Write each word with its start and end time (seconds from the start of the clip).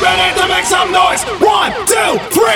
ready 0.00 0.40
to 0.40 0.48
make 0.48 0.64
some 0.64 0.92
noise. 0.92 1.22
One, 1.40 1.72
two, 1.86 2.18
three. 2.32 2.55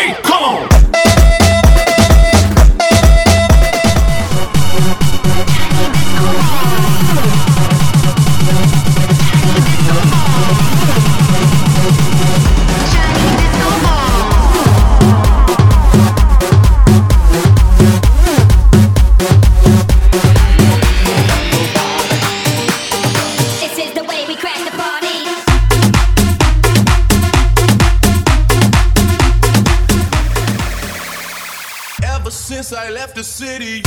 Since 32.30 32.72
I 32.72 32.90
left 32.90 33.14
the 33.16 33.24
city. 33.24 33.82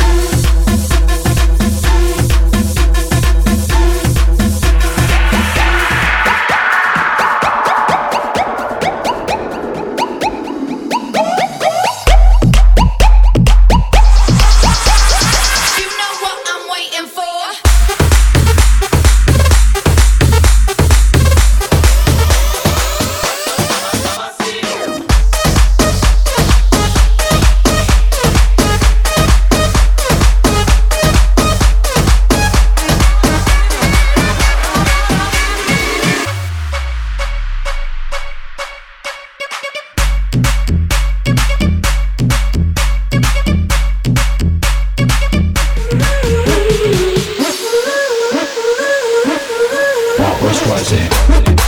put 51.25 51.47
it 51.47 51.62